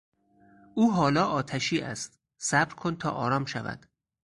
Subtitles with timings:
[0.73, 3.85] او حالا آتشی است، صبر کن تا آرام شود.